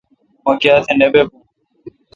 [0.43, 1.41] ما کاَتہ نہ بی بون